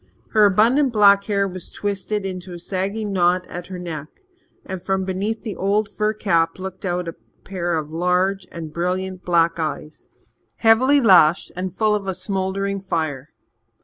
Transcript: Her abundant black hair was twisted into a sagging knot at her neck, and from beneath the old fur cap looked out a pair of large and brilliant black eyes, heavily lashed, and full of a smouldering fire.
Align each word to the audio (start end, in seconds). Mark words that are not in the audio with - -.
Her 0.31 0.47
abundant 0.47 0.91
black 0.91 1.25
hair 1.25 1.47
was 1.47 1.69
twisted 1.69 2.25
into 2.25 2.53
a 2.55 2.59
sagging 2.59 3.13
knot 3.13 3.45
at 3.45 3.67
her 3.67 3.77
neck, 3.77 4.07
and 4.65 4.81
from 4.81 5.05
beneath 5.05 5.43
the 5.43 5.55
old 5.55 5.87
fur 5.87 6.11
cap 6.11 6.57
looked 6.57 6.85
out 6.85 7.07
a 7.07 7.13
pair 7.43 7.75
of 7.75 7.91
large 7.91 8.47
and 8.51 8.73
brilliant 8.73 9.23
black 9.23 9.59
eyes, 9.59 10.07
heavily 10.55 10.99
lashed, 11.01 11.51
and 11.55 11.71
full 11.75 11.93
of 11.93 12.07
a 12.07 12.15
smouldering 12.15 12.81
fire. 12.81 13.29